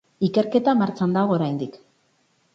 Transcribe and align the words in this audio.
Ikerketa 0.27 0.73
martxan 0.79 1.13
dago 1.19 1.37
oraindik. 1.37 1.79